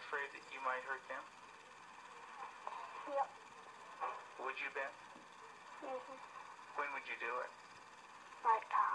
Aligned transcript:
afraid 0.00 0.28
that 0.32 0.44
you 0.48 0.60
might 0.64 0.80
hurt 0.88 1.04
them? 1.12 1.24
Yep. 3.12 3.28
Would 4.44 4.56
you, 4.56 4.70
Beth? 4.72 4.96
Mm-hmm. 5.84 6.18
When 6.80 6.88
would 6.96 7.04
you 7.04 7.18
do 7.20 7.32
it? 7.44 7.52
Right 8.40 8.66
now. 8.72 8.94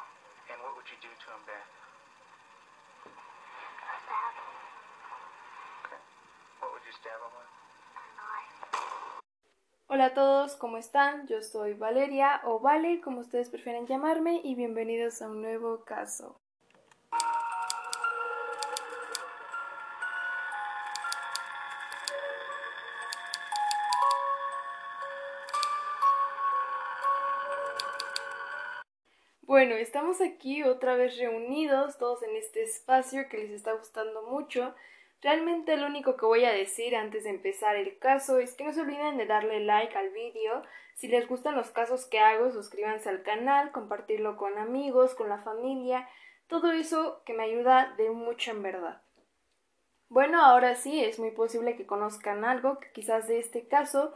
And 0.50 0.58
what 0.66 0.74
would 0.74 0.90
you 0.90 0.98
do 1.02 1.10
to 1.10 1.26
them, 1.30 1.44
Beth? 1.46 1.70
Stab 4.06 4.34
Okay. 5.86 6.02
What 6.62 6.70
would 6.74 6.86
you 6.86 6.94
stab 6.98 7.18
them 7.22 7.34
with? 7.38 7.52
a 7.54 8.06
knife. 8.18 8.54
Hola 9.88 10.06
a 10.10 10.14
todos, 10.14 10.56
¿cómo 10.58 10.78
están? 10.78 11.28
Yo 11.28 11.42
soy 11.42 11.74
Valeria 11.74 12.42
o 12.46 12.60
Vale, 12.60 13.02
como 13.02 13.22
ustedes 13.22 13.50
prefieren 13.50 13.86
llamarme, 13.86 14.42
y 14.44 14.56
bienvenidos 14.56 15.22
a 15.22 15.30
un 15.30 15.42
nuevo 15.42 15.86
caso. 15.86 16.42
Bueno, 29.66 29.82
estamos 29.82 30.22
aquí 30.22 30.62
otra 30.62 30.96
vez 30.96 31.18
reunidos, 31.18 31.98
todos 31.98 32.22
en 32.22 32.36
este 32.36 32.62
espacio 32.62 33.28
que 33.28 33.38
les 33.40 33.50
está 33.50 33.74
gustando 33.74 34.22
mucho. 34.22 34.76
Realmente 35.24 35.76
lo 35.76 35.88
único 35.88 36.18
que 36.18 36.28
voy 36.28 36.46
a 36.46 36.52
decir 36.52 36.96
antes 36.96 37.24
de 37.24 37.32
empezar 37.32 37.76
el 37.76 37.98
caso 37.98 38.38
es 38.38 38.54
que 38.54 38.64
no 38.64 38.74
se 38.74 38.82
olviden 38.82 39.18
de 39.18 39.26
darle 39.26 39.62
like 39.62 39.98
al 39.98 40.12
vídeo. 40.12 40.62
Si 40.94 41.08
les 41.08 41.28
gustan 41.28 41.56
los 41.56 41.72
casos 41.72 42.06
que 42.06 42.20
hago, 42.20 42.52
suscríbanse 42.52 43.10
al 43.10 43.24
canal, 43.24 43.72
compartirlo 43.72 44.38
con 44.38 44.56
amigos, 44.60 45.16
con 45.16 45.30
la 45.30 45.40
familia, 45.40 46.08
todo 46.46 46.72
eso 46.72 47.24
que 47.26 47.34
me 47.34 47.46
ayuda 47.46 47.96
de 47.98 48.12
mucho 48.12 48.52
en 48.52 48.62
verdad. 48.62 49.02
Bueno, 50.10 50.46
ahora 50.46 50.76
sí, 50.76 51.04
es 51.04 51.18
muy 51.18 51.32
posible 51.32 51.76
que 51.76 51.88
conozcan 51.88 52.46
algo, 52.46 52.78
quizás 52.94 53.28
de 53.28 53.40
este 53.40 53.68
caso, 53.68 54.14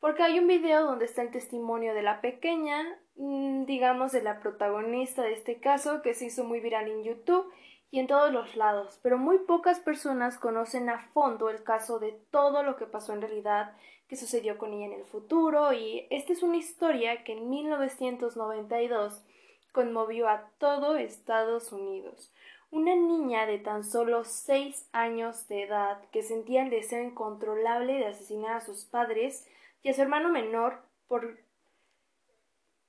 porque 0.00 0.22
hay 0.22 0.38
un 0.38 0.46
video 0.46 0.86
donde 0.86 1.04
está 1.04 1.20
el 1.20 1.30
testimonio 1.30 1.92
de 1.92 2.00
la 2.00 2.22
pequeña, 2.22 2.98
digamos 3.18 4.12
de 4.12 4.22
la 4.22 4.38
protagonista 4.38 5.22
de 5.22 5.32
este 5.32 5.58
caso, 5.58 6.02
que 6.02 6.14
se 6.14 6.26
hizo 6.26 6.44
muy 6.44 6.60
viral 6.60 6.88
en 6.88 7.02
YouTube 7.02 7.52
y 7.90 7.98
en 7.98 8.06
todos 8.06 8.32
los 8.32 8.54
lados, 8.54 9.00
pero 9.02 9.18
muy 9.18 9.38
pocas 9.38 9.80
personas 9.80 10.38
conocen 10.38 10.88
a 10.88 11.00
fondo 11.12 11.50
el 11.50 11.64
caso 11.64 11.98
de 11.98 12.12
todo 12.30 12.62
lo 12.62 12.76
que 12.76 12.86
pasó 12.86 13.12
en 13.14 13.22
realidad, 13.22 13.74
que 14.08 14.16
sucedió 14.16 14.56
con 14.56 14.72
ella 14.72 14.86
en 14.86 15.00
el 15.00 15.04
futuro, 15.04 15.72
y 15.72 16.06
esta 16.10 16.32
es 16.32 16.42
una 16.42 16.58
historia 16.58 17.24
que 17.24 17.32
en 17.32 17.50
1992 17.50 19.24
conmovió 19.72 20.28
a 20.28 20.50
todo 20.58 20.96
Estados 20.96 21.72
Unidos. 21.72 22.32
Una 22.70 22.94
niña 22.94 23.46
de 23.46 23.58
tan 23.58 23.82
solo 23.82 24.24
seis 24.24 24.88
años 24.92 25.48
de 25.48 25.64
edad 25.64 26.02
que 26.12 26.22
sentía 26.22 26.62
el 26.62 26.70
deseo 26.70 27.02
incontrolable 27.02 27.94
de 27.94 28.06
asesinar 28.06 28.56
a 28.56 28.60
sus 28.60 28.84
padres 28.84 29.48
y 29.82 29.88
a 29.88 29.94
su 29.94 30.02
hermano 30.02 30.28
menor 30.28 30.82
por 31.06 31.38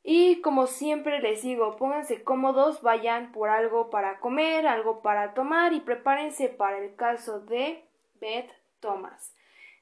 y 0.04 0.42
como 0.42 0.68
siempre 0.68 1.20
les 1.20 1.42
digo, 1.42 1.76
pónganse 1.76 2.24
cómodos, 2.24 2.82
vayan 2.82 3.32
por 3.32 3.50
algo 3.50 3.90
para 3.90 4.20
comer, 4.20 4.68
algo 4.68 5.02
para 5.02 5.34
tomar 5.34 5.74
y 5.74 5.82
prepárense 5.82 6.50
para 6.50 6.78
el 6.80 6.96
caso 6.96 7.42
de 7.42 7.84
Beth 8.20 8.52
Thomas. 8.80 9.36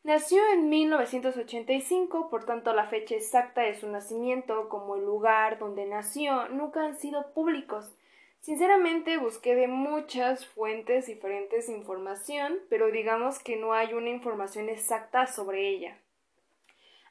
Nació 0.03 0.41
en 0.53 0.69
1985, 0.69 2.29
por 2.29 2.45
tanto 2.45 2.73
la 2.73 2.87
fecha 2.87 3.15
exacta 3.15 3.61
de 3.61 3.75
su 3.75 3.89
nacimiento 3.89 4.69
como 4.69 4.95
el 4.95 5.03
lugar 5.03 5.59
donde 5.59 5.85
nació 5.85 6.47
nunca 6.47 6.85
han 6.85 6.95
sido 6.97 7.33
públicos. 7.33 7.93
Sinceramente 8.39 9.17
busqué 9.17 9.55
de 9.55 9.67
muchas 9.67 10.45
fuentes 10.45 11.07
diferentes 11.07 11.67
información, 11.67 12.59
pero 12.69 12.89
digamos 12.89 13.39
que 13.39 13.57
no 13.57 13.73
hay 13.73 13.93
una 13.93 14.09
información 14.09 14.69
exacta 14.69 15.27
sobre 15.27 15.67
ella. 15.67 15.97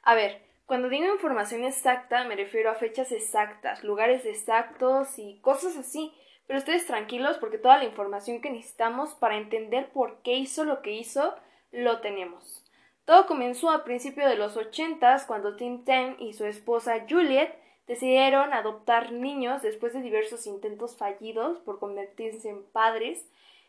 A 0.01 0.15
ver, 0.15 0.46
cuando 0.67 0.89
digo 0.89 1.05
información 1.05 1.63
exacta 1.63 2.25
me 2.25 2.35
refiero 2.35 2.69
a 2.69 2.75
fechas 2.75 3.11
exactas, 3.11 3.83
lugares 3.83 4.25
exactos 4.25 5.17
y 5.17 5.39
cosas 5.39 5.77
así, 5.77 6.13
pero 6.45 6.59
ustedes 6.59 6.85
tranquilos 6.85 7.37
porque 7.37 7.57
toda 7.57 7.77
la 7.77 7.85
información 7.85 8.41
que 8.41 8.51
necesitamos 8.51 9.15
para 9.15 9.37
entender 9.37 9.89
por 9.91 10.21
qué 10.21 10.35
hizo 10.35 10.65
lo 10.65 10.81
que 10.81 10.91
hizo 10.91 11.33
lo 11.71 12.01
tenemos. 12.01 12.63
Todo 13.05 13.25
comenzó 13.27 13.71
a 13.71 13.85
principios 13.85 14.29
de 14.29 14.35
los 14.35 14.57
ochentas 14.57 15.25
cuando 15.25 15.55
Tim 15.55 15.85
Ten 15.85 16.17
y 16.19 16.33
su 16.33 16.45
esposa 16.45 17.05
Juliet 17.09 17.57
decidieron 17.87 18.51
adoptar 18.51 19.13
niños 19.13 19.61
después 19.61 19.93
de 19.93 20.01
diversos 20.01 20.45
intentos 20.45 20.97
fallidos 20.97 21.59
por 21.59 21.79
convertirse 21.79 22.49
en 22.49 22.63
padres 22.65 23.25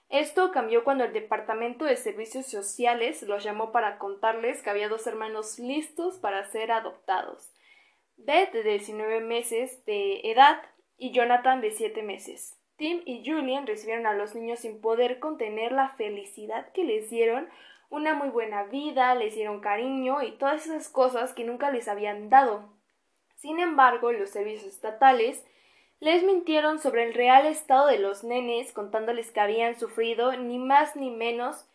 esto 0.08 0.52
cambió 0.52 0.84
cuando 0.84 1.04
el 1.04 1.12
Departamento 1.12 1.84
de 1.84 1.96
Servicios 1.96 2.46
Sociales 2.46 3.22
los 3.22 3.44
llamó 3.44 3.72
para 3.72 3.98
contarles 3.98 4.62
que 4.62 4.70
había 4.70 4.88
dos 4.88 5.06
hermanos 5.06 5.58
listos 5.58 6.18
para 6.18 6.44
ser 6.50 6.72
adoptados. 6.72 7.52
Beth 8.16 8.52
de 8.52 8.62
19 8.62 9.20
meses 9.20 9.84
de 9.84 10.20
edad 10.30 10.62
y 10.96 11.12
Jonathan 11.12 11.60
de 11.60 11.72
7 11.72 12.02
meses. 12.02 12.58
Tim 12.76 13.02
y 13.04 13.22
Julian 13.24 13.66
recibieron 13.66 14.06
a 14.06 14.14
los 14.14 14.34
niños 14.34 14.60
sin 14.60 14.80
poder 14.80 15.18
contener 15.18 15.72
la 15.72 15.90
felicidad 15.96 16.72
que 16.72 16.84
les 16.84 17.10
dieron, 17.10 17.48
una 17.90 18.14
muy 18.14 18.28
buena 18.28 18.64
vida, 18.64 19.14
les 19.14 19.34
dieron 19.34 19.60
cariño 19.60 20.22
y 20.22 20.32
todas 20.32 20.64
esas 20.66 20.88
cosas 20.88 21.32
que 21.32 21.44
nunca 21.44 21.70
les 21.70 21.88
habían 21.88 22.30
dado. 22.30 22.72
Sin 23.34 23.60
embargo, 23.60 24.12
los 24.12 24.30
servicios 24.30 24.64
estatales 24.64 25.44
les 26.00 26.22
mintieron 26.22 26.78
sobre 26.78 27.04
el 27.04 27.14
real 27.14 27.46
estado 27.46 27.86
de 27.88 27.98
los 27.98 28.24
nenes, 28.24 28.72
contándoles 28.72 29.30
que 29.30 29.40
habían 29.40 29.78
sufrido 29.78 30.36
ni 30.36 30.58
más 30.58 30.96
ni 30.96 31.10
menos 31.10 31.68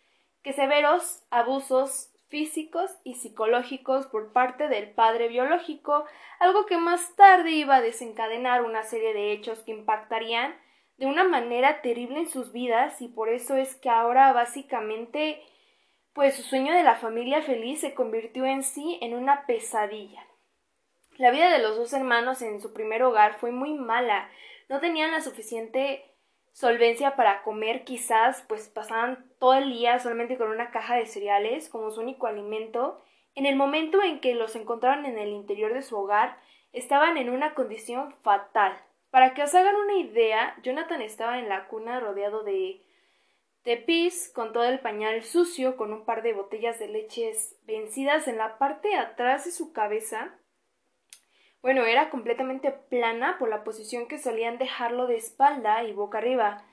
que 0.44 0.54
severos 0.54 1.24
abusos 1.30 2.12
físicos 2.28 2.90
y 3.04 3.16
psicológicos 3.16 4.08
por 4.08 4.34
parte 4.34 4.68
del 4.68 4.90
padre 4.90 5.28
biológico, 5.28 6.06
algo 6.40 6.66
que 6.66 6.78
más 6.78 7.16
tarde 7.16 7.52
iba 7.52 7.76
a 7.76 7.82
desencadenar 7.82 8.64
una 8.64 8.84
serie 8.84 9.14
de 9.14 9.34
hechos 9.34 9.60
que 9.60 9.72
impactarían 9.72 10.56
de 10.98 11.06
una 11.06 11.24
manera 11.24 11.82
terrible 11.82 12.20
en 12.20 12.30
sus 12.30 12.52
vidas 12.52 13.02
y 13.02 13.08
por 13.08 13.30
eso 13.30 13.56
es 13.56 13.76
que 13.76 13.90
ahora 13.90 14.34
básicamente 14.34 15.44
pues 16.14 16.36
su 16.36 16.44
sueño 16.44 16.74
de 16.74 16.84
la 16.84 16.96
familia 16.96 17.42
feliz 17.42 17.82
se 17.82 17.94
convirtió 17.94 18.46
en 18.46 18.64
sí 18.64 18.98
en 19.02 19.16
una 19.16 19.46
pesadilla. 19.46 20.24
La 21.18 21.32
vida 21.32 21.52
de 21.52 21.60
los 21.60 21.78
dos 21.78 21.94
hermanos 21.94 22.42
en 22.42 22.60
su 22.60 22.74
primer 22.74 23.04
hogar 23.04 23.36
fue 23.36 23.52
muy 23.52 23.74
mala. 23.74 24.30
No 24.70 24.80
tenían 24.80 25.12
la 25.12 25.22
suficiente 25.22 26.04
solvencia 26.52 27.16
para 27.16 27.44
comer, 27.44 27.84
quizás 27.84 28.44
pues 28.48 28.70
pasaban 28.70 29.32
todo 29.40 29.54
el 29.54 29.72
día 29.72 30.00
solamente 30.00 30.38
con 30.38 30.50
una 30.50 30.72
caja 30.72 30.96
de 30.96 31.06
cereales 31.06 31.70
como 31.70 31.92
su 31.92 32.02
único 32.02 32.28
alimento. 32.28 33.04
En 33.36 33.46
el 33.46 33.56
momento 33.56 34.02
en 34.02 34.20
que 34.22 34.36
los 34.36 34.56
encontraron 34.56 35.06
en 35.06 35.18
el 35.18 35.30
interior 35.30 35.74
de 35.74 35.82
su 35.82 35.98
hogar, 35.98 36.38
estaban 36.72 37.18
en 37.18 37.30
una 37.30 37.54
condición 37.54 38.16
fatal. 38.24 38.80
Para 39.12 39.34
que 39.34 39.44
os 39.44 39.54
hagan 39.54 39.76
una 39.76 39.98
idea, 39.98 40.56
Jonathan 40.64 41.02
estaba 41.02 41.38
en 41.38 41.50
la 41.50 41.68
cuna 41.68 42.00
rodeado 42.00 42.44
de 42.44 42.82
de 43.64 43.78
pis, 43.78 44.30
con 44.34 44.52
todo 44.52 44.66
el 44.66 44.80
pañal 44.80 45.24
sucio, 45.24 45.78
con 45.78 45.94
un 45.94 46.04
par 46.04 46.22
de 46.22 46.34
botellas 46.34 46.80
de 46.80 46.90
leches 46.90 47.58
vencidas 47.64 48.28
en 48.28 48.38
la 48.38 48.58
parte 48.58 48.90
de 48.90 48.96
atrás 48.96 49.46
de 49.46 49.52
su 49.52 49.72
cabeza, 49.72 50.38
bueno, 51.64 51.86
era 51.86 52.10
completamente 52.10 52.72
plana 52.72 53.38
por 53.40 53.50
la 53.50 53.64
posición 53.64 54.08
que 54.08 54.20
solían 54.20 54.58
dejarlo 54.58 55.08
de 55.08 55.16
espalda 55.16 55.82
y 55.86 55.94
boca 55.94 56.18
arriba. 56.18 56.66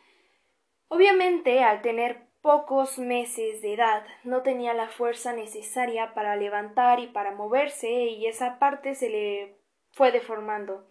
Obviamente, 0.89 1.62
al 1.62 1.81
tener 1.81 2.27
pocos 2.43 2.99
meses 2.99 3.62
de 3.62 3.75
edad, 3.75 4.05
no 4.25 4.43
tenía 4.43 4.75
la 4.75 4.89
fuerza 4.89 5.33
necesaria 5.33 6.12
para 6.12 6.34
levantar 6.34 6.99
y 6.99 7.06
para 7.06 7.31
moverse, 7.31 7.89
y 7.89 8.27
esa 8.27 8.59
parte 8.59 8.97
se 8.97 9.09
le 9.09 9.56
fue 9.93 10.11
deformando. 10.11 10.84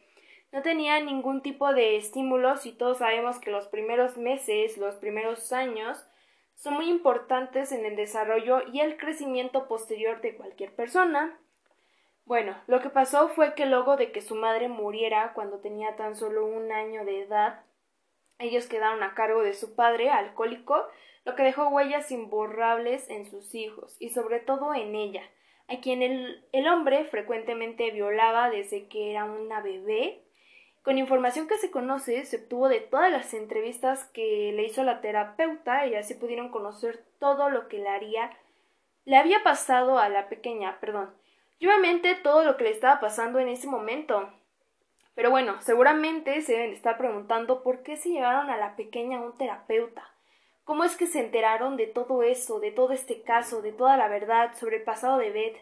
No 0.54 0.62
tenía 0.62 1.02
ningún 1.02 1.42
tipo 1.42 1.74
de 1.74 1.98
estímulos 1.98 2.66
y 2.66 2.72
todos 2.72 3.00
sabemos 3.00 3.38
que 3.38 3.52
los 3.52 3.68
primeros 3.68 4.18
meses, 4.18 4.78
los 4.78 4.96
primeros 4.96 5.52
años, 5.52 6.08
son 6.56 6.76
muy 6.76 6.90
importantes 6.90 7.74
en 7.74 7.86
el 7.86 7.98
desarrollo 7.98 8.62
y 8.72 8.80
el 8.80 8.96
crecimiento 8.96 9.68
posterior 9.68 10.22
de 10.22 10.38
cualquier 10.38 10.74
persona, 10.74 11.38
bueno, 12.30 12.56
lo 12.68 12.80
que 12.80 12.92
pasó 12.92 13.30
fue 13.30 13.56
que 13.56 13.66
luego 13.66 13.98
de 13.98 14.12
que 14.12 14.22
su 14.22 14.36
madre 14.36 14.68
muriera 14.68 15.34
cuando 15.34 15.62
tenía 15.62 15.96
tan 15.96 16.16
solo 16.16 16.46
un 16.46 16.72
año 16.72 17.04
de 17.04 17.24
edad, 17.24 17.64
ellos 18.38 18.68
quedaron 18.68 19.02
a 19.02 19.16
cargo 19.16 19.42
de 19.42 19.56
su 19.56 19.74
padre, 19.74 20.12
alcohólico, 20.12 20.86
lo 21.26 21.36
que 21.36 21.42
dejó 21.42 21.70
huellas 21.70 22.12
imborrables 22.12 23.10
en 23.10 23.26
sus 23.26 23.56
hijos 23.56 23.98
y 24.00 24.10
sobre 24.10 24.40
todo 24.40 24.76
en 24.76 24.94
ella, 24.94 25.24
a 25.68 25.80
quien 25.80 26.04
el, 26.04 26.48
el 26.52 26.68
hombre 26.68 27.06
frecuentemente 27.06 27.90
violaba 27.90 28.52
desde 28.52 28.88
que 28.88 29.10
era 29.10 29.26
una 29.26 29.62
bebé. 29.62 30.24
Con 30.84 31.00
información 31.00 31.48
que 31.48 31.58
se 31.58 31.72
conoce, 31.72 32.26
se 32.26 32.44
obtuvo 32.44 32.70
de 32.70 32.82
todas 32.82 33.12
las 33.12 33.34
entrevistas 33.34 34.06
que 34.14 34.52
le 34.54 34.66
hizo 34.66 34.84
la 34.84 35.02
terapeuta 35.02 35.88
y 35.88 35.96
así 35.96 36.14
pudieron 36.14 36.50
conocer 36.50 37.04
todo 37.18 37.50
lo 37.50 37.68
que 37.68 37.80
le 37.80 37.90
haría 37.90 38.38
le 39.10 39.18
había 39.18 39.42
pasado 39.44 39.98
a 39.98 40.08
la 40.08 40.30
pequeña, 40.30 40.80
perdón, 40.80 41.12
y 41.60 41.68
obviamente 41.68 42.16
todo 42.16 42.44
lo 42.44 42.58
que 42.58 42.64
le 42.64 42.72
estaba 42.72 43.00
pasando 43.00 43.40
en 43.40 43.50
ese 43.50 43.68
momento. 43.68 44.32
Pero 45.14 45.30
bueno, 45.30 45.62
seguramente 45.62 46.42
se 46.42 46.54
deben 46.54 46.72
estar 46.72 46.98
preguntando 46.98 47.62
por 47.62 47.84
qué 47.84 47.98
se 47.98 48.10
llevaron 48.10 48.50
a 48.50 48.58
la 48.58 48.76
pequeña 48.76 49.20
a 49.20 49.22
un 49.22 49.38
terapeuta. 49.38 50.10
cómo 50.70 50.84
es 50.84 50.96
que 50.96 51.08
se 51.08 51.20
enteraron 51.20 51.78
de 51.78 51.88
todo 51.88 52.22
eso, 52.22 52.60
de 52.60 52.70
todo 52.72 52.94
este 52.94 53.24
caso, 53.24 53.64
de 53.64 53.72
toda 53.72 53.98
la 53.98 54.08
verdad 54.08 54.54
sobre 54.56 54.78
el 54.78 54.84
pasado 54.84 55.18
de 55.18 55.32
Beth. 55.32 55.58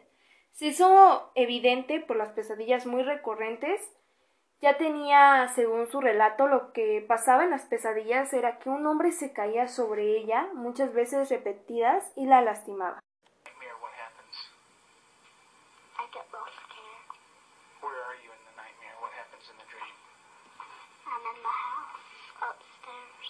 Se 0.51 0.65
hizo 0.65 1.31
evidente 1.33 2.01
por 2.01 2.17
las 2.17 2.33
pesadillas 2.33 2.85
muy 2.85 3.03
recurrentes. 3.03 3.79
Ya 4.59 4.75
tenía, 4.77 5.47
según 5.55 5.87
su 5.87 6.01
relato, 6.01 6.49
lo 6.49 6.73
que 6.73 7.05
pasaba 7.07 7.45
en 7.45 7.51
las 7.51 7.63
pesadillas 7.67 8.33
era 8.33 8.59
que 8.59 8.67
un 8.67 8.85
hombre 8.85 9.13
se 9.13 9.31
caía 9.31 9.69
sobre 9.69 10.17
ella, 10.17 10.49
muchas 10.53 10.93
veces 10.93 11.29
repetidas, 11.29 12.11
y 12.17 12.25
la 12.25 12.41
lastimaba. 12.41 12.99
Nightmare, 13.45 13.79
what 13.79 13.93
happens? 13.95 14.35
I 15.95 16.03
get 16.11 16.27
real 16.33 16.51
scared. 16.51 17.07
Where 17.79 18.01
are 18.11 18.17
you 18.19 18.31
in 18.35 18.41
the 18.43 18.55
nightmare? 18.59 18.97
What 18.99 19.13
happens 19.15 19.47
in 19.47 19.55
the 19.55 19.67
dream? 19.71 19.95
I'm 21.07 21.23
in 21.31 21.39
the 21.39 21.55
house 21.63 22.03
upstairs. 22.43 23.29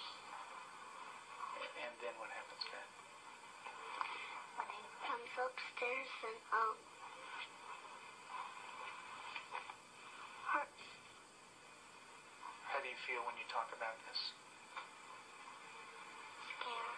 And 1.77 1.93
then 2.01 2.15
what 2.17 2.31
happens, 2.33 2.63
Beth? 2.71 2.89
When 4.57 4.67
he 4.73 4.81
comes 5.05 5.37
upstairs 5.57 6.09
and 6.29 6.37
hurts 10.53 10.85
How 12.69 12.79
do 12.81 12.87
you 12.87 12.99
feel 13.09 13.25
when 13.25 13.33
you 13.41 13.47
talk 13.49 13.73
about 13.73 13.97
this? 14.05 14.21
scared. 16.45 16.93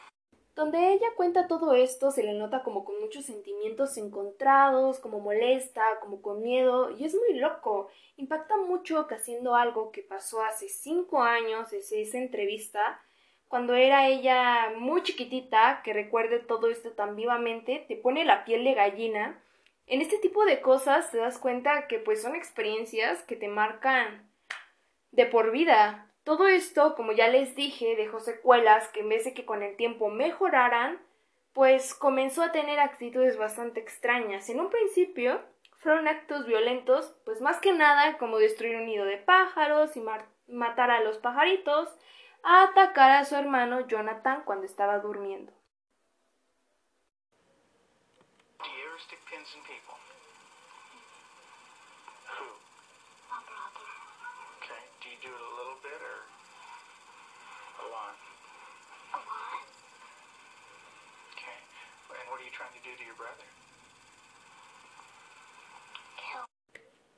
Donde 0.55 0.91
ella 0.91 1.07
cuenta 1.15 1.47
todo 1.47 1.73
esto 1.73 2.11
se 2.11 2.23
le 2.23 2.33
nota 2.33 2.63
como 2.63 2.83
con 2.83 2.99
muchos 2.99 3.25
sentimientos 3.25 3.97
encontrados, 3.97 4.99
como 4.99 5.21
molesta, 5.21 5.81
como 6.01 6.21
con 6.21 6.41
miedo, 6.41 6.91
y 6.91 7.05
es 7.05 7.15
muy 7.15 7.39
loco. 7.39 7.87
Impacta 8.17 8.57
mucho 8.57 9.07
que 9.07 9.15
haciendo 9.15 9.55
algo 9.55 9.91
que 9.91 10.01
pasó 10.01 10.41
hace 10.41 10.67
cinco 10.67 11.21
años 11.21 11.71
desde 11.71 12.01
esa 12.01 12.17
entrevista, 12.17 13.01
cuando 13.49 13.73
era 13.73 14.07
ella 14.07 14.71
muy 14.77 15.01
chiquitita, 15.01 15.81
que 15.83 15.91
recuerde 15.91 16.37
todo 16.37 16.69
esto 16.69 16.91
tan 16.91 17.15
vivamente, 17.15 17.83
te 17.87 17.95
pone 17.95 18.23
la 18.23 18.45
piel 18.45 18.63
de 18.63 18.75
gallina. 18.75 19.41
En 19.87 20.01
este 20.01 20.19
tipo 20.19 20.45
de 20.45 20.61
cosas 20.61 21.09
te 21.09 21.17
das 21.17 21.39
cuenta 21.39 21.87
que 21.87 21.97
pues 21.97 22.21
son 22.21 22.35
experiencias 22.35 23.23
que 23.23 23.35
te 23.35 23.47
marcan 23.47 24.31
de 25.11 25.25
por 25.25 25.49
vida. 25.49 26.11
Todo 26.23 26.47
esto, 26.47 26.93
como 26.95 27.11
ya 27.11 27.27
les 27.27 27.55
dije, 27.55 27.95
dejó 27.95 28.19
secuelas 28.19 28.87
que 28.89 28.99
en 28.99 29.09
vez 29.09 29.25
de 29.25 29.33
que 29.33 29.45
con 29.45 29.63
el 29.63 29.75
tiempo 29.77 30.09
mejoraran, 30.09 30.99
pues 31.51 31.95
comenzó 31.95 32.43
a 32.43 32.51
tener 32.51 32.79
actitudes 32.79 33.35
bastante 33.37 33.79
extrañas. 33.79 34.47
En 34.49 34.59
un 34.59 34.69
principio 34.69 35.41
fueron 35.79 36.07
actos 36.07 36.45
violentos, 36.45 37.15
pues 37.25 37.41
más 37.41 37.59
que 37.59 37.73
nada 37.73 38.19
como 38.19 38.37
destruir 38.37 38.75
un 38.75 38.85
nido 38.85 39.05
de 39.05 39.17
pájaros 39.17 39.97
y 39.97 40.03
matar 40.45 40.91
a 40.91 41.01
los 41.01 41.17
pajaritos, 41.17 41.89
a 42.43 42.63
atacar 42.63 43.11
a 43.11 43.25
su 43.25 43.35
hermano 43.35 43.87
Jonathan 43.87 44.43
cuando 44.43 44.65
estaba 44.65 44.99
durmiendo. 44.99 45.51
Do 48.59 48.65
you 48.65 48.87
ever 48.87 48.99
stick 48.99 49.19
pins 49.29 49.55
in 49.55 49.63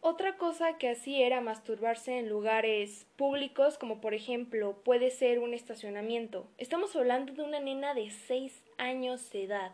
Otra 0.04 0.36
cosa 0.36 0.80
que 0.80 0.90
hacía 0.90 1.28
era 1.28 1.42
masturbarse 1.42 2.18
en 2.18 2.28
lugares 2.28 3.06
públicos, 3.18 3.78
como 3.78 4.02
por 4.02 4.16
ejemplo 4.16 4.82
puede 4.84 5.12
ser 5.12 5.38
un 5.38 5.54
estacionamiento. 5.54 6.48
Estamos 6.58 6.96
hablando 6.96 7.34
de 7.34 7.44
una 7.44 7.60
nena 7.60 7.94
de 7.94 8.10
6 8.10 8.64
años 8.80 9.30
de 9.30 9.44
edad. 9.44 9.74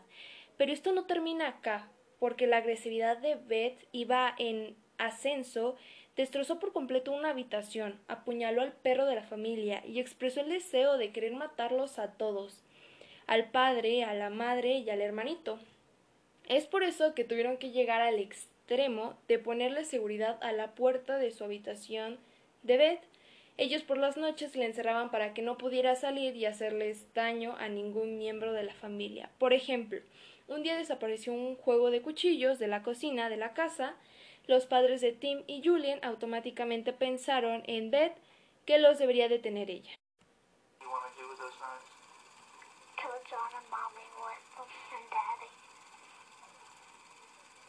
Pero 0.58 0.70
esto 0.70 0.92
no 0.92 1.06
termina 1.06 1.48
acá, 1.48 1.88
porque 2.18 2.46
la 2.46 2.58
agresividad 2.58 3.16
de 3.16 3.36
Beth 3.36 3.88
iba 3.92 4.34
en 4.36 4.76
ascenso, 4.98 5.76
destrozó 6.14 6.58
por 6.58 6.74
completo 6.74 7.10
una 7.10 7.30
habitación, 7.30 7.98
apuñaló 8.06 8.60
al 8.60 8.72
perro 8.72 9.06
de 9.06 9.14
la 9.14 9.22
familia 9.22 9.82
y 9.86 9.98
expresó 9.98 10.42
el 10.42 10.50
deseo 10.50 10.98
de 10.98 11.10
querer 11.10 11.32
matarlos 11.32 11.98
a 11.98 12.12
todos, 12.18 12.62
al 13.26 13.50
padre, 13.50 14.04
a 14.04 14.12
la 14.12 14.28
madre 14.28 14.76
y 14.76 14.90
al 14.90 15.00
hermanito. 15.00 15.58
Es 16.50 16.66
por 16.66 16.82
eso 16.82 17.14
que 17.14 17.24
tuvieron 17.24 17.56
que 17.56 17.70
llegar 17.70 18.02
al 18.02 18.18
extremo 18.18 18.57
de 18.68 19.38
ponerle 19.38 19.84
seguridad 19.84 20.38
a 20.42 20.52
la 20.52 20.74
puerta 20.74 21.16
de 21.16 21.30
su 21.30 21.42
habitación 21.42 22.18
de 22.62 22.76
Beth. 22.76 23.00
Ellos 23.56 23.82
por 23.82 23.98
las 23.98 24.16
noches 24.16 24.54
le 24.54 24.66
encerraban 24.66 25.10
para 25.10 25.34
que 25.34 25.42
no 25.42 25.56
pudiera 25.56 25.96
salir 25.96 26.36
y 26.36 26.46
hacerles 26.46 27.12
daño 27.14 27.56
a 27.58 27.68
ningún 27.68 28.18
miembro 28.18 28.52
de 28.52 28.62
la 28.62 28.74
familia. 28.74 29.30
Por 29.38 29.52
ejemplo, 29.52 30.00
un 30.46 30.62
día 30.62 30.76
desapareció 30.76 31.32
un 31.32 31.56
juego 31.56 31.90
de 31.90 32.02
cuchillos 32.02 32.58
de 32.58 32.68
la 32.68 32.82
cocina 32.82 33.28
de 33.28 33.36
la 33.36 33.54
casa. 33.54 33.96
Los 34.46 34.66
padres 34.66 35.00
de 35.00 35.12
Tim 35.12 35.44
y 35.46 35.62
Julian 35.64 35.98
automáticamente 36.02 36.92
pensaron 36.92 37.62
en 37.66 37.90
Beth 37.90 38.16
que 38.64 38.78
los 38.78 38.98
debería 38.98 39.28
detener 39.28 39.70
ella. 39.70 39.94
What 39.94 40.78
do 40.78 40.84
you 40.84 40.90
want 40.90 41.04
to 41.04 41.20
do 41.20 41.28
with 41.28 41.38
those 41.40 41.56
knives? 41.58 41.88
Kill 42.96 43.16
John 43.28 43.50
and 43.56 43.66
mommy 43.72 44.06
with 44.22 44.44
them 44.56 44.68
and 44.68 45.06
daddy. 45.08 45.50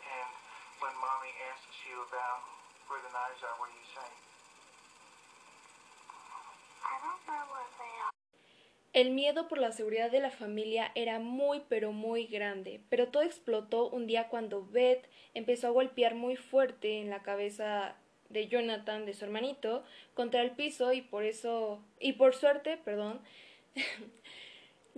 And 0.05 0.31
when 0.79 0.93
mommy 1.01 1.28
asks 1.47 1.77
you 1.87 1.95
about 2.03 2.43
where 2.87 3.01
the 3.01 3.11
knives 3.15 3.41
are, 3.47 3.55
what 3.59 3.71
do 3.71 3.77
you 3.79 3.89
say? 3.95 4.09
I 6.83 6.95
don't 6.99 7.21
know 7.27 7.43
where 7.53 7.69
they 7.79 7.93
are. 8.03 8.13
El 8.91 9.11
miedo 9.11 9.47
por 9.47 9.59
la 9.59 9.71
seguridad 9.71 10.09
de 10.09 10.19
la 10.19 10.31
familia 10.31 10.91
era 10.95 11.19
muy 11.19 11.61
pero 11.69 11.91
muy 11.91 12.25
grande, 12.25 12.81
pero 12.89 13.09
todo 13.09 13.23
explotó 13.23 13.87
un 13.87 14.07
día 14.07 14.29
cuando 14.29 14.65
Beth 14.65 15.07
empezó 15.35 15.67
a 15.67 15.71
golpear 15.71 16.15
muy 16.15 16.35
fuerte 16.35 16.99
en 16.99 17.09
la 17.11 17.21
cabeza 17.21 17.95
de 18.29 18.47
Jonathan, 18.47 19.05
de 19.05 19.13
su 19.13 19.25
hermanito, 19.25 19.83
contra 20.15 20.41
el 20.41 20.51
piso 20.51 20.91
y 20.91 21.01
por 21.01 21.23
eso, 21.23 21.83
y 21.99 22.13
por 22.13 22.33
suerte, 22.33 22.77
perdón, 22.77 23.21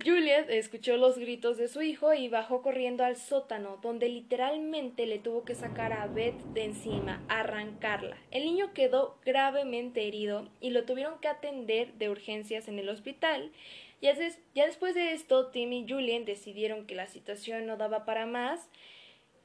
Juliet 0.04 0.50
escuchó 0.50 0.96
los 0.96 1.18
gritos 1.18 1.56
de 1.56 1.68
su 1.68 1.80
hijo 1.80 2.12
y 2.12 2.28
bajó 2.28 2.62
corriendo 2.62 3.04
al 3.04 3.16
sótano, 3.16 3.78
donde 3.82 4.08
literalmente 4.08 5.06
le 5.06 5.18
tuvo 5.18 5.44
que 5.44 5.54
sacar 5.54 5.92
a 5.92 6.06
Beth 6.06 6.38
de 6.54 6.64
encima, 6.64 7.22
arrancarla. 7.28 8.16
El 8.30 8.44
niño 8.44 8.72
quedó 8.72 9.18
gravemente 9.24 10.06
herido 10.06 10.48
y 10.60 10.70
lo 10.70 10.84
tuvieron 10.84 11.20
que 11.20 11.28
atender 11.28 11.92
de 11.94 12.10
urgencias 12.10 12.68
en 12.68 12.78
el 12.78 12.88
hospital. 12.88 13.52
Ya, 14.00 14.14
ya 14.54 14.66
después 14.66 14.94
de 14.94 15.12
esto, 15.12 15.48
Tim 15.48 15.72
y 15.72 15.86
Julian 15.88 16.24
decidieron 16.24 16.86
que 16.86 16.96
la 16.96 17.06
situación 17.06 17.66
no 17.66 17.76
daba 17.76 18.04
para 18.04 18.26
más, 18.26 18.68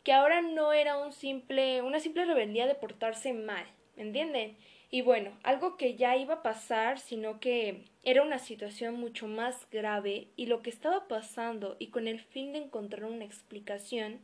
que 0.04 0.14
ahora 0.14 0.42
no 0.42 0.74
era 0.74 0.98
un 0.98 1.12
simple, 1.12 1.82
una 1.84 2.00
simple 2.00 2.26
rebeldía 2.26 2.66
de 2.66 2.76
portarse 2.76 3.34
mal, 3.34 3.66
¿me 3.96 4.04
entienden? 4.04 4.58
Y 4.90 5.02
bueno, 5.02 5.32
algo 5.44 5.76
que 5.76 5.96
ya 5.96 6.16
iba 6.16 6.36
a 6.36 6.44
pasar, 6.44 7.00
sino 7.00 7.40
que 7.40 7.84
era 8.04 8.24
una 8.24 8.40
situación 8.40 8.96
mucho 8.96 9.28
más 9.28 9.68
grave 9.70 10.28
y 10.38 10.46
lo 10.46 10.62
que 10.62 10.70
estaba 10.70 11.08
pasando 11.08 11.76
y 11.78 11.88
con 11.88 12.08
el 12.08 12.22
fin 12.22 12.54
de 12.54 12.60
encontrar 12.60 13.06
una 13.06 13.26
explicación, 13.26 14.22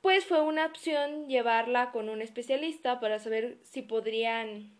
pues 0.00 0.24
fue 0.24 0.40
una 0.40 0.66
opción 0.66 1.28
llevarla 1.28 1.90
con 1.90 2.08
un 2.08 2.22
especialista 2.22 2.98
para 3.00 3.18
saber 3.18 3.58
si 3.62 3.82
podrían 3.82 4.70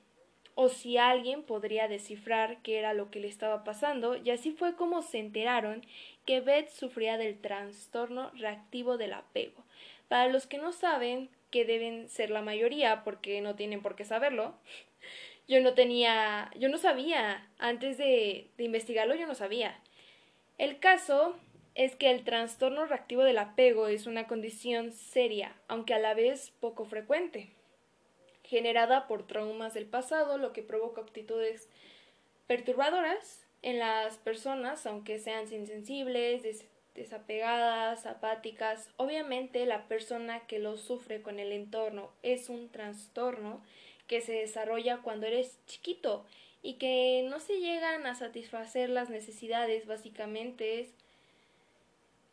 o 0.54 0.69
si 0.69 0.99
alguien 0.99 1.43
podría 1.43 1.88
descifrar 1.88 2.59
qué 2.62 2.78
era 2.78 2.95
lo 2.95 3.11
que 3.11 3.21
le 3.21 3.28
estaba 3.28 3.64
pasando, 3.64 4.16
y 4.16 4.31
así 4.31 4.52
fue 4.52 4.76
como 4.76 5.02
se 5.02 5.19
enteraron 5.19 5.85
que 6.26 6.40
Beth 6.40 6.71
sufría 6.71 7.19
del 7.19 7.40
trastorno 7.40 8.31
reactivo 8.35 8.97
del 8.97 9.14
apego. 9.14 9.64
Para 10.09 10.28
los 10.28 10.47
que 10.47 10.59
no 10.59 10.73
saben, 10.73 11.28
que 11.54 11.64
deben 11.64 12.08
ser 12.08 12.30
la 12.30 12.42
mayoría 12.42 13.04
porque 13.04 13.40
no 13.40 13.54
tienen 13.54 13.80
por 13.80 13.94
qué 13.94 14.04
saberlo, 14.04 14.56
yo 15.46 15.61
no 15.61 15.75
tenía, 15.75 16.50
yo 16.58 16.68
no 16.68 16.78
sabía, 16.78 17.49
antes 17.58 17.96
de, 17.96 18.49
de 18.56 18.64
investigarlo 18.64 19.14
yo 19.14 19.28
no 19.28 19.37
sabía. 19.37 19.78
El 20.58 20.80
caso 20.80 21.37
es 21.76 21.94
que 21.94 22.11
el 22.11 22.25
trastorno 22.25 22.87
reactivo 22.87 23.23
del 23.23 23.38
apego 23.38 23.87
es 23.87 24.08
una 24.08 24.26
condición 24.26 24.90
seria, 24.90 25.54
aunque 25.68 25.94
a 25.94 26.00
la 26.00 26.14
vez 26.14 26.50
poco 26.58 26.87
frecuente, 26.87 27.50
generada 28.42 29.06
por 29.06 29.25
traumas 29.25 29.75
del 29.75 29.87
pasado, 29.87 30.38
lo 30.38 30.52
que 30.52 30.64
provoca 30.64 31.02
actitudes 31.02 31.68
perturbadoras 32.49 33.46
en 33.62 33.78
las 33.78 34.18
personas, 34.18 34.87
aunque 34.87 35.20
sean 35.20 35.44
insensibles, 35.52 36.66
desapegadas, 36.94 38.06
apáticas. 38.06 38.88
Obviamente 38.96 39.66
la 39.66 39.88
persona 39.88 40.40
que 40.46 40.58
lo 40.58 40.76
sufre 40.76 41.22
con 41.22 41.38
el 41.38 41.52
entorno 41.52 42.10
es 42.22 42.48
un 42.48 42.68
trastorno 42.68 43.60
que 44.06 44.20
se 44.20 44.32
desarrolla 44.32 44.98
cuando 44.98 45.26
eres 45.26 45.58
chiquito 45.66 46.24
y 46.62 46.74
que 46.74 47.26
no 47.28 47.40
se 47.40 47.60
llegan 47.60 48.06
a 48.06 48.14
satisfacer 48.14 48.88
las 48.90 49.10
necesidades 49.10 49.86
básicamente 49.86 50.80
es 50.80 50.88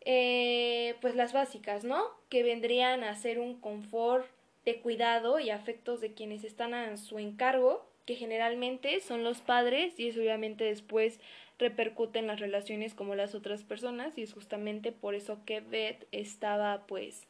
eh, 0.03 0.96
pues 1.01 1.15
las 1.15 1.32
básicas, 1.32 1.84
¿no? 1.84 2.03
Que 2.30 2.41
vendrían 2.41 3.03
a 3.03 3.15
ser 3.15 3.39
un 3.39 3.60
confort 3.60 4.27
de 4.65 4.80
cuidado 4.80 5.39
y 5.39 5.50
afectos 5.50 6.01
de 6.01 6.13
quienes 6.13 6.44
están 6.44 6.74
a 6.74 6.98
su 6.98 7.20
encargo, 7.20 7.86
que 8.05 8.15
generalmente 8.15 9.00
son 9.00 9.24
los 9.24 9.41
padres 9.41 10.00
y 10.00 10.08
eso 10.08 10.20
obviamente 10.20 10.63
después 10.63 11.20
repercute 11.60 12.20
en 12.20 12.27
las 12.27 12.39
relaciones 12.39 12.93
como 12.93 13.15
las 13.15 13.36
otras 13.36 13.63
personas 13.63 14.17
y 14.17 14.24
es 14.24 14.34
justamente 14.34 14.91
por 14.91 15.13
eso 15.13 15.39
que 15.46 15.62
Beth 15.62 16.08
estaba 16.12 16.86
pues 16.88 17.27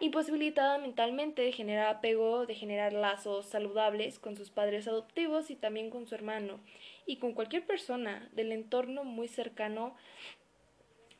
imposibilitada 0.00 0.78
mentalmente 0.78 1.42
de 1.42 1.52
generar 1.52 1.86
apego, 1.88 2.46
de 2.46 2.54
generar 2.54 2.92
lazos 2.92 3.46
saludables 3.46 4.18
con 4.18 4.36
sus 4.36 4.50
padres 4.50 4.86
adoptivos 4.86 5.50
y 5.50 5.56
también 5.56 5.90
con 5.90 6.06
su 6.06 6.14
hermano 6.14 6.60
y 7.06 7.16
con 7.16 7.32
cualquier 7.32 7.64
persona 7.64 8.28
del 8.32 8.52
entorno 8.52 9.04
muy 9.04 9.28
cercano. 9.28 9.96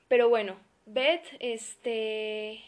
Pero 0.08 0.28
bueno, 0.28 0.58
Beth, 0.86 1.24
este... 1.40 2.60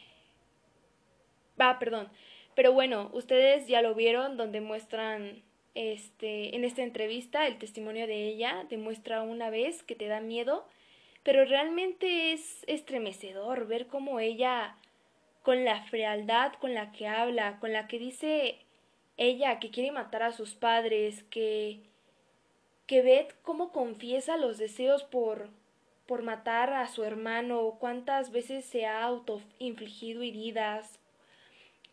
Va, 1.60 1.78
perdón. 1.78 2.08
Pero 2.54 2.72
bueno, 2.72 3.10
ustedes 3.12 3.66
ya 3.66 3.82
lo 3.82 3.94
vieron 3.94 4.36
donde 4.36 4.60
muestran 4.60 5.42
este 5.76 6.56
en 6.56 6.64
esta 6.64 6.82
entrevista 6.82 7.46
el 7.46 7.58
testimonio 7.58 8.06
de 8.06 8.26
ella 8.28 8.64
demuestra 8.70 9.22
una 9.22 9.50
vez 9.50 9.82
que 9.82 9.94
te 9.94 10.08
da 10.08 10.20
miedo, 10.20 10.66
pero 11.22 11.44
realmente 11.44 12.32
es 12.32 12.64
estremecedor 12.66 13.66
ver 13.66 13.86
cómo 13.86 14.18
ella 14.18 14.76
con 15.42 15.64
la 15.64 15.82
frialdad 15.84 16.54
con 16.54 16.74
la 16.74 16.92
que 16.92 17.06
habla, 17.06 17.58
con 17.60 17.72
la 17.72 17.86
que 17.88 17.98
dice 17.98 18.58
ella 19.16 19.60
que 19.60 19.70
quiere 19.70 19.92
matar 19.92 20.22
a 20.22 20.32
sus 20.32 20.54
padres, 20.54 21.22
que 21.24 21.80
que 22.86 23.02
ve 23.02 23.28
cómo 23.42 23.72
confiesa 23.72 24.36
los 24.36 24.58
deseos 24.58 25.04
por 25.04 25.50
por 26.06 26.22
matar 26.22 26.72
a 26.72 26.86
su 26.86 27.04
hermano, 27.04 27.76
cuántas 27.80 28.30
veces 28.30 28.64
se 28.64 28.86
ha 28.86 29.02
autoinfligido 29.02 30.22
heridas, 30.22 31.00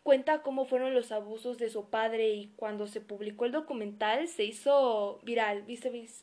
cuenta 0.04 0.42
cómo 0.42 0.66
fueron 0.66 0.94
los 0.94 1.12
abusos 1.12 1.56
de 1.56 1.70
su 1.70 1.88
padre 1.88 2.28
y 2.28 2.52
cuando 2.56 2.86
se 2.86 3.00
publicó 3.00 3.46
el 3.46 3.52
documental 3.52 4.28
se 4.28 4.44
hizo 4.44 5.18
viral, 5.22 5.64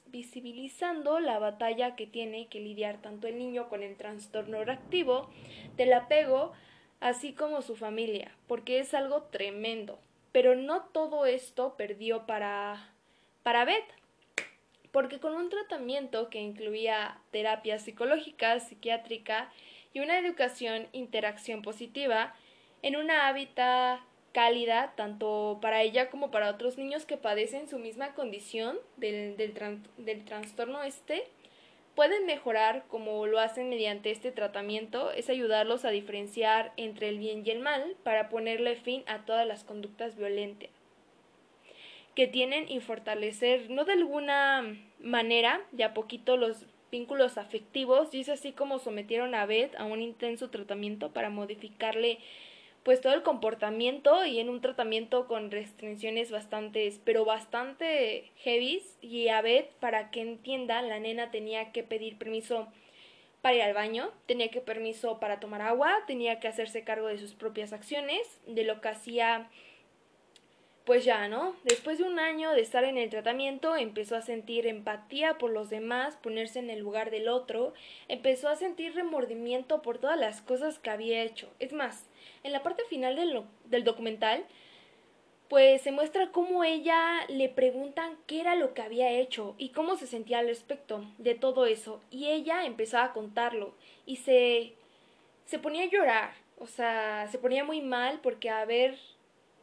visibilizando 0.06 1.20
la 1.20 1.40
batalla 1.40 1.96
que 1.96 2.06
tiene 2.06 2.48
que 2.48 2.60
lidiar 2.60 3.02
tanto 3.02 3.28
el 3.28 3.40
niño 3.40 3.70
con 3.70 3.82
el 3.82 3.98
trastorno 3.98 4.64
reactivo 4.64 5.32
del 5.78 5.94
apego 5.94 6.54
así 7.00 7.34
como 7.34 7.64
su 7.64 7.76
familia, 7.76 8.32
porque 8.48 8.80
es 8.80 8.94
algo 8.94 9.24
tremendo. 9.24 10.00
Pero 10.32 10.56
no 10.56 10.84
todo 10.94 11.26
esto 11.26 11.76
perdió 11.76 12.28
para, 12.28 12.94
para 13.42 13.66
Beth, 13.66 13.84
porque 14.92 15.20
con 15.20 15.34
un 15.34 15.50
tratamiento 15.50 16.30
que 16.30 16.40
incluía 16.40 17.20
terapia 17.32 17.80
psicológica, 17.80 18.60
psiquiátrica 18.60 19.52
y 19.92 20.02
una 20.02 20.20
educación 20.20 20.88
interacción 20.92 21.64
positiva, 21.64 22.36
en 22.82 22.96
una 22.96 23.28
hábitat 23.28 24.02
cálida 24.32 24.94
tanto 24.96 25.60
para 25.62 25.82
ella 25.82 26.10
como 26.10 26.32
para 26.32 26.50
otros 26.50 26.78
niños 26.78 27.06
que 27.06 27.18
padecen 27.18 27.68
su 27.68 27.80
misma 27.80 28.14
condición 28.14 28.78
del, 28.98 29.36
del, 29.38 29.54
del 29.98 30.26
trastorno 30.26 30.84
este, 30.84 31.24
pueden 31.96 32.26
mejorar 32.26 32.86
como 32.88 33.26
lo 33.28 33.40
hacen 33.40 33.70
mediante 33.70 34.12
este 34.12 34.32
tratamiento 34.32 35.12
es 35.12 35.30
ayudarlos 35.30 35.84
a 35.86 35.90
diferenciar 35.90 36.72
entre 36.78 37.10
el 37.10 37.20
bien 37.20 37.44
y 37.46 37.52
el 37.52 37.60
mal 37.60 37.96
para 38.04 38.30
ponerle 38.30 38.76
fin 38.76 39.04
a 39.08 39.26
todas 39.26 39.46
las 39.46 39.64
conductas 39.64 40.16
violentas 40.16 40.70
que 42.16 42.28
tienen 42.28 42.70
y 42.70 42.80
fortalecer 42.80 43.70
no 43.70 43.86
de 43.86 43.94
alguna 43.94 44.78
manera 45.00 45.62
de 45.72 45.84
a 45.84 45.94
poquito 45.94 46.38
los 46.38 46.66
vínculos 46.92 47.38
afectivos 47.38 48.14
y 48.14 48.22
es 48.22 48.30
así 48.30 48.52
como 48.52 48.80
sometieron 48.80 49.34
a 49.36 49.46
Beth 49.46 49.76
a 49.78 49.86
un 49.86 50.02
intenso 50.02 50.50
tratamiento 50.50 51.12
para 51.12 51.30
modificarle 51.30 52.20
pues 52.84 53.02
todo 53.02 53.14
el 53.14 53.22
comportamiento 53.22 54.26
y 54.26 54.40
en 54.40 54.50
un 54.50 54.62
tratamiento 54.62 55.28
con 55.28 55.52
restricciones 55.52 56.32
bastantes, 56.32 57.00
pero 57.04 57.26
bastante 57.26 58.32
heavy 58.38 58.82
y 59.02 59.28
a 59.28 59.44
para 59.80 60.10
que 60.12 60.22
entienda, 60.22 60.82
la 60.82 61.00
nena 61.00 61.32
tenía 61.32 61.72
que 61.72 61.84
pedir 61.84 62.18
permiso 62.18 62.68
para 63.42 63.56
ir 63.56 63.62
al 63.64 63.74
baño, 63.74 64.12
tenía 64.26 64.50
que 64.50 64.62
permiso 64.62 65.20
para 65.20 65.40
tomar 65.40 65.62
agua, 65.62 65.96
tenía 66.08 66.40
que 66.40 66.48
hacerse 66.48 66.84
cargo 66.84 67.08
de 67.08 67.18
sus 67.18 67.34
propias 67.34 67.74
acciones, 67.74 68.40
de 68.48 68.64
lo 68.64 68.82
que 68.82 68.90
hacía 68.90 69.50
pues 70.86 71.06
ya, 71.06 71.28
¿no? 71.28 71.56
Después 71.64 72.00
de 72.00 72.06
un 72.06 72.20
año 72.20 72.52
de 72.52 72.62
estar 72.62 72.84
en 72.84 72.98
el 72.98 73.10
tratamiento, 73.10 73.76
empezó 73.76 74.16
a 74.16 74.22
sentir 74.22 74.66
empatía 74.66 75.38
por 75.38 75.52
los 75.52 75.70
demás, 75.70 76.18
ponerse 76.18 76.60
en 76.60 76.70
el 76.70 76.80
lugar 76.80 77.12
del 77.12 77.28
otro, 77.28 77.74
empezó 78.08 78.50
a 78.50 78.56
sentir 78.56 78.96
remordimiento 78.96 79.82
por 79.82 80.00
todas 80.00 80.20
las 80.20 80.42
cosas 80.42 80.80
que 80.80 80.90
había 80.90 81.24
hecho. 81.24 81.50
Es 81.60 81.72
más, 81.72 82.06
en 82.44 82.52
la 82.52 82.64
parte 82.64 82.84
final 82.90 83.16
del, 83.16 83.44
del 83.66 83.84
documental, 83.84 84.44
pues 85.52 85.82
se 85.82 85.92
muestra 85.92 86.32
cómo 86.32 86.64
ella 86.64 87.26
le 87.28 87.50
preguntan 87.50 88.18
qué 88.26 88.40
era 88.40 88.56
lo 88.56 88.74
que 88.74 88.82
había 88.82 89.12
hecho 89.12 89.54
y 89.58 89.70
cómo 89.70 89.98
se 89.98 90.08
sentía 90.08 90.40
al 90.40 90.48
respecto 90.48 91.04
de 91.18 91.36
todo 91.36 91.66
eso. 91.66 92.02
Y 92.10 92.28
ella 92.28 92.66
empezaba 92.66 93.04
a 93.04 93.14
contarlo 93.14 93.76
y 94.06 94.16
se, 94.16 94.74
se 95.46 95.60
ponía 95.60 95.84
a 95.84 95.90
llorar, 95.90 96.32
o 96.58 96.68
sea, 96.68 97.28
se 97.30 97.38
ponía 97.38 97.66
muy 97.66 97.82
mal 97.82 98.22
porque 98.24 98.50
a 98.50 98.64
ver, 98.64 98.98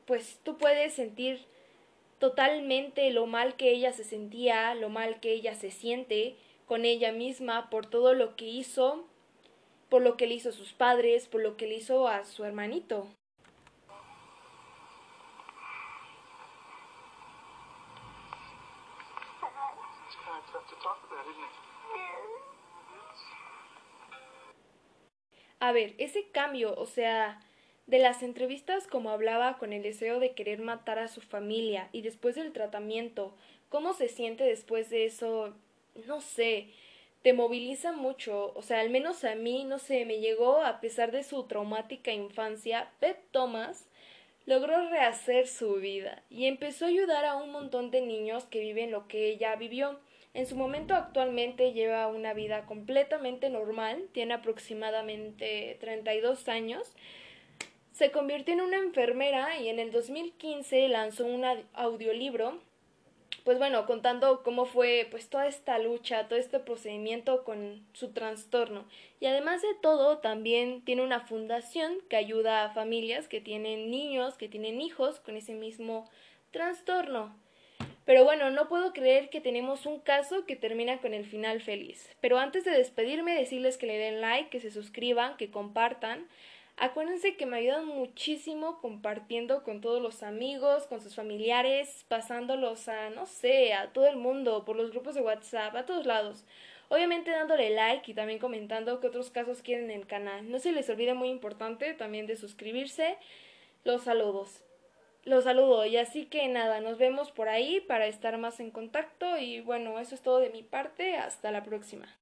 pues 0.08 0.40
tú 0.42 0.56
puedes 0.56 0.94
sentir 0.94 1.44
totalmente 2.18 3.10
lo 3.10 3.26
mal 3.26 3.56
que 3.56 3.70
ella 3.70 3.92
se 3.92 4.02
sentía, 4.02 4.74
lo 4.74 4.88
mal 4.88 5.20
que 5.20 5.32
ella 5.32 5.54
se 5.54 5.70
siente 5.70 6.34
con 6.66 6.84
ella 6.84 7.12
misma 7.12 7.70
por 7.70 7.86
todo 7.86 8.14
lo 8.14 8.34
que 8.34 8.46
hizo 8.46 9.04
por 9.88 10.02
lo 10.02 10.16
que 10.16 10.26
le 10.26 10.34
hizo 10.34 10.50
a 10.50 10.52
sus 10.52 10.72
padres, 10.72 11.28
por 11.28 11.42
lo 11.42 11.56
que 11.56 11.66
le 11.66 11.76
hizo 11.76 12.08
a 12.08 12.24
su 12.24 12.44
hermanito. 12.44 13.08
A 25.60 25.72
ver, 25.72 25.94
ese 25.98 26.30
cambio, 26.30 26.74
o 26.76 26.86
sea, 26.86 27.40
de 27.88 27.98
las 27.98 28.22
entrevistas 28.22 28.86
como 28.86 29.10
hablaba 29.10 29.56
con 29.58 29.72
el 29.72 29.82
deseo 29.82 30.20
de 30.20 30.32
querer 30.32 30.60
matar 30.60 30.98
a 30.98 31.08
su 31.08 31.22
familia 31.22 31.88
y 31.90 32.02
después 32.02 32.34
del 32.34 32.52
tratamiento, 32.52 33.34
cómo 33.70 33.94
se 33.94 34.08
siente 34.08 34.44
después 34.44 34.90
de 34.90 35.06
eso, 35.06 35.54
no 36.06 36.20
sé, 36.20 36.68
te 37.22 37.32
moviliza 37.32 37.92
mucho, 37.92 38.52
o 38.54 38.62
sea, 38.62 38.80
al 38.80 38.90
menos 38.90 39.24
a 39.24 39.34
mí, 39.34 39.64
no 39.64 39.78
sé, 39.78 40.04
me 40.04 40.20
llegó, 40.20 40.62
a 40.62 40.80
pesar 40.80 41.12
de 41.12 41.24
su 41.24 41.44
traumática 41.44 42.12
infancia, 42.12 42.90
Beth 43.00 43.24
Thomas 43.30 43.88
logró 44.44 44.88
rehacer 44.90 45.46
su 45.46 45.74
vida 45.76 46.22
y 46.28 46.44
empezó 46.44 46.84
a 46.84 46.88
ayudar 46.88 47.24
a 47.24 47.36
un 47.36 47.50
montón 47.50 47.90
de 47.90 48.02
niños 48.02 48.44
que 48.44 48.60
viven 48.60 48.90
lo 48.90 49.08
que 49.08 49.28
ella 49.28 49.56
vivió. 49.56 49.98
En 50.34 50.46
su 50.46 50.56
momento 50.56 50.94
actualmente 50.94 51.72
lleva 51.72 52.06
una 52.06 52.34
vida 52.34 52.66
completamente 52.66 53.48
normal, 53.48 54.08
tiene 54.12 54.34
aproximadamente 54.34 55.78
32 55.80 56.48
años, 56.48 56.94
se 57.98 58.12
convirtió 58.12 58.54
en 58.54 58.60
una 58.60 58.76
enfermera 58.76 59.58
y 59.58 59.68
en 59.68 59.80
el 59.80 59.90
2015 59.90 60.86
lanzó 60.86 61.26
un 61.26 61.44
audiolibro 61.74 62.60
pues 63.42 63.58
bueno, 63.58 63.86
contando 63.86 64.42
cómo 64.42 64.66
fue 64.66 65.08
pues 65.10 65.30
toda 65.30 65.46
esta 65.46 65.78
lucha, 65.78 66.28
todo 66.28 66.38
este 66.38 66.60
procedimiento 66.60 67.44
con 67.44 67.82
su 67.94 68.12
trastorno. 68.12 68.84
Y 69.20 69.26
además 69.26 69.62
de 69.62 69.74
todo, 69.80 70.18
también 70.18 70.84
tiene 70.84 71.02
una 71.02 71.20
fundación 71.20 71.94
que 72.10 72.16
ayuda 72.16 72.64
a 72.64 72.74
familias 72.74 73.26
que 73.26 73.40
tienen 73.40 73.90
niños, 73.90 74.36
que 74.36 74.48
tienen 74.48 74.82
hijos 74.82 75.18
con 75.20 75.36
ese 75.36 75.54
mismo 75.54 76.08
trastorno. 76.50 77.34
Pero 78.04 78.22
bueno, 78.22 78.50
no 78.50 78.68
puedo 78.68 78.92
creer 78.92 79.30
que 79.30 79.40
tenemos 79.40 79.86
un 79.86 79.98
caso 79.98 80.44
que 80.44 80.54
termina 80.54 80.98
con 80.98 81.14
el 81.14 81.24
final 81.24 81.62
feliz. 81.62 82.14
Pero 82.20 82.38
antes 82.38 82.64
de 82.64 82.70
despedirme, 82.72 83.34
decirles 83.34 83.78
que 83.78 83.86
le 83.86 83.96
den 83.96 84.20
like, 84.20 84.50
que 84.50 84.60
se 84.60 84.70
suscriban, 84.70 85.38
que 85.38 85.50
compartan. 85.50 86.28
Acuérdense 86.80 87.36
que 87.36 87.44
me 87.44 87.56
ayudan 87.56 87.86
muchísimo 87.86 88.78
compartiendo 88.80 89.64
con 89.64 89.80
todos 89.80 90.00
los 90.00 90.22
amigos, 90.22 90.86
con 90.86 91.00
sus 91.00 91.16
familiares, 91.16 92.04
pasándolos 92.06 92.88
a, 92.88 93.10
no 93.10 93.26
sé, 93.26 93.72
a 93.74 93.92
todo 93.92 94.06
el 94.06 94.16
mundo, 94.16 94.64
por 94.64 94.76
los 94.76 94.92
grupos 94.92 95.16
de 95.16 95.20
WhatsApp, 95.20 95.74
a 95.74 95.86
todos 95.86 96.06
lados. 96.06 96.44
Obviamente 96.88 97.32
dándole 97.32 97.70
like 97.70 98.08
y 98.08 98.14
también 98.14 98.38
comentando 98.38 99.00
qué 99.00 99.08
otros 99.08 99.30
casos 99.30 99.60
quieren 99.60 99.90
en 99.90 100.00
el 100.02 100.06
canal. 100.06 100.48
No 100.48 100.60
se 100.60 100.70
les 100.70 100.88
olvide 100.88 101.14
muy 101.14 101.30
importante 101.30 101.94
también 101.94 102.28
de 102.28 102.36
suscribirse. 102.36 103.18
Los 103.82 104.04
saludos. 104.04 104.62
Los 105.24 105.44
saludo 105.44 105.84
y 105.84 105.96
así 105.96 106.26
que 106.26 106.46
nada, 106.46 106.80
nos 106.80 106.96
vemos 106.96 107.32
por 107.32 107.48
ahí 107.48 107.80
para 107.80 108.06
estar 108.06 108.38
más 108.38 108.60
en 108.60 108.70
contacto 108.70 109.36
y 109.36 109.60
bueno, 109.60 109.98
eso 109.98 110.14
es 110.14 110.22
todo 110.22 110.38
de 110.38 110.50
mi 110.50 110.62
parte. 110.62 111.16
Hasta 111.16 111.50
la 111.50 111.64
próxima. 111.64 112.16